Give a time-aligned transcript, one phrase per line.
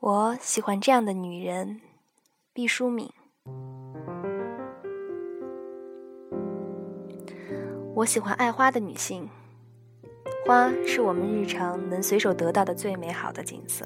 [0.00, 1.82] 我喜欢这样的女人，
[2.54, 3.12] 毕淑敏。
[7.94, 9.28] 我喜欢爱花的女性，
[10.46, 13.84] 花是我们日常能随手得到的最美好的景色。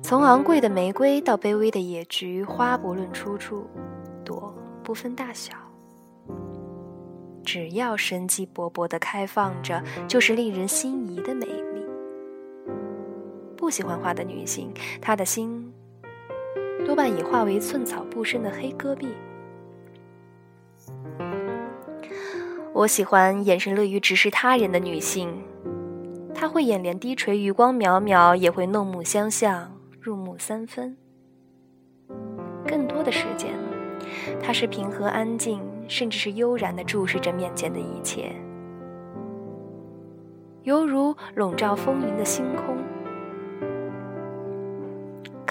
[0.00, 3.68] 从昂贵的玫瑰到卑微的野菊，花不论出处，
[4.24, 4.54] 朵
[4.84, 5.56] 不分大小，
[7.44, 11.65] 只要生机勃勃地开放着，就是令人心仪的美。
[13.66, 15.72] 不喜欢花的女性，她的心
[16.86, 19.08] 多半已化为寸草不生的黑戈壁。
[22.72, 25.42] 我喜欢眼神乐于直视他人的女性，
[26.32, 29.72] 她会眼帘低垂，余光渺渺，也会怒目相向。
[30.00, 30.96] 入木三分，
[32.64, 33.52] 更多的时间，
[34.40, 38.30] 他是平和安静，甚至是悠然地注视着面前的一切，
[40.62, 42.76] 犹如笼罩风云的星空。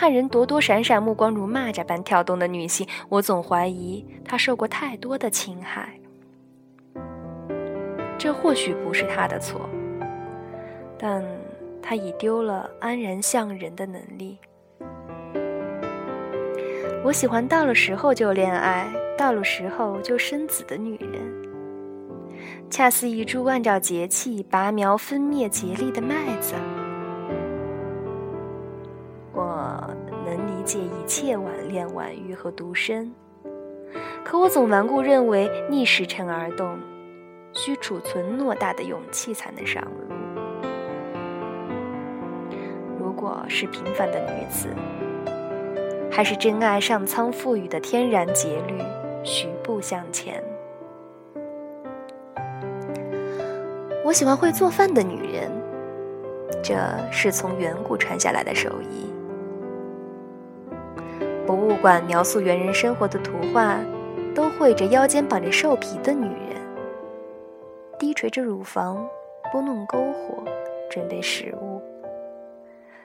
[0.00, 5.92] 看人躲躲闪闪，目光如蚂蚱般跳动的女性，我总怀疑她受过太多的侵害。
[8.16, 9.68] 这或许不是她的错，
[10.98, 11.22] 但。
[11.82, 14.38] 她已丢了安然向人的能力。
[17.04, 18.86] 我喜欢到了时候就恋爱，
[19.18, 21.20] 到了时候就生子的女人，
[22.70, 26.54] 恰似一株按照节气拔苗分灭竭力的麦子。
[30.60, 33.10] 理解一切晚恋、晚育和独身，
[34.22, 36.78] 可我总顽固认为逆时辰而动，
[37.54, 40.14] 需储存偌大的勇气才能上路。
[42.98, 44.68] 如果是平凡的女子，
[46.12, 48.74] 还是真爱上苍赋予的天然节律，
[49.24, 50.44] 徐步向前。
[54.04, 55.50] 我喜欢会做饭的女人，
[56.62, 56.76] 这
[57.10, 59.10] 是从远古传下来的手艺。
[61.50, 63.76] 博物馆描述猿人生活的图画，
[64.32, 66.56] 都绘着腰间绑着兽皮的女人，
[67.98, 69.04] 低垂着乳房，
[69.50, 70.44] 拨弄篝火，
[70.88, 71.82] 准备食物。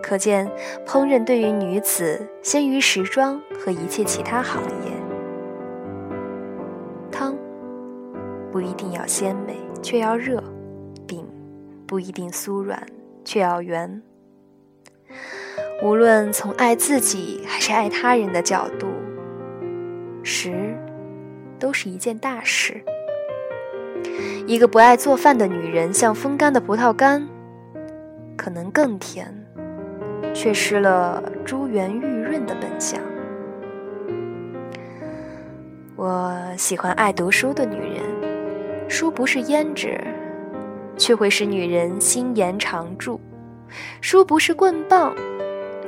[0.00, 0.48] 可见，
[0.86, 4.92] 烹饪对于女子先于时装和一切其他行业。
[7.10, 7.36] 汤
[8.52, 10.38] 不一定要鲜美，却要热；
[11.08, 11.26] 饼
[11.88, 12.86] 不一定酥软，
[13.24, 14.00] 却要圆。
[15.82, 18.88] 无论从爱自己还是爱他人的角度，
[20.22, 20.74] 食
[21.58, 22.82] 都是一件大事。
[24.46, 27.28] 一个不爱做饭的女人，像风干的葡萄干，
[28.36, 29.34] 可能更甜。
[30.34, 33.00] 却失了珠圆玉润的本相。
[35.96, 39.98] 我喜欢爱读书的女人，书不是胭脂，
[40.96, 43.18] 却会使女人心颜常驻；
[44.00, 45.12] 书不是棍棒，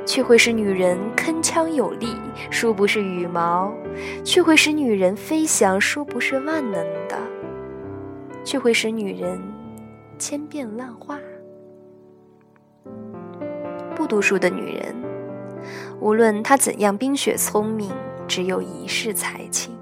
[0.05, 2.07] 却会使女人铿锵有力；
[2.49, 3.73] 书不是羽毛，
[4.23, 7.17] 却会使女人飞翔；书不是万能的，
[8.43, 9.39] 却会使女人
[10.17, 11.17] 千变万化。
[13.95, 14.95] 不读书的女人，
[15.99, 17.91] 无论她怎样冰雪聪明，
[18.27, 19.77] 只有一世才情。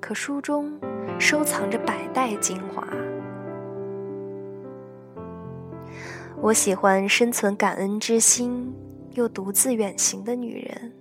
[0.00, 0.72] 可书中
[1.18, 2.86] 收藏着百代精华。
[6.42, 8.72] 我喜欢生存感恩之心
[9.14, 10.92] 又独自远行的女人，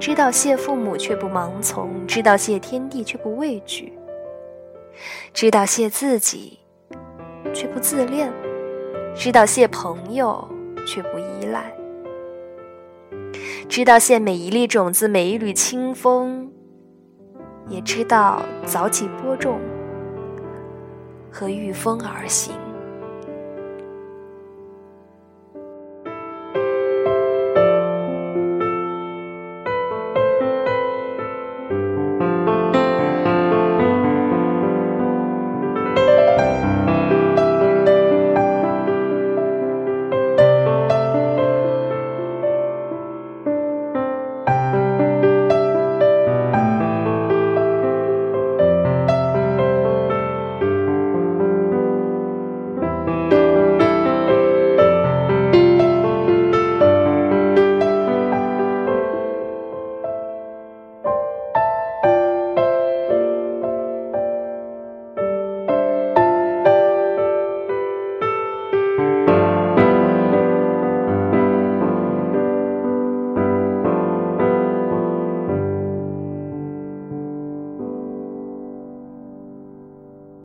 [0.00, 3.92] 知道谢父母却不盲从，知道谢天地却不畏惧，
[5.32, 6.58] 知道谢自己
[7.54, 8.32] 却不自恋。
[9.14, 10.48] 知道谢朋友，
[10.86, 11.62] 却不依赖；
[13.68, 16.50] 知道谢每一粒种子，每一缕清风，
[17.68, 19.60] 也知道早起播种
[21.30, 22.54] 和御风而行。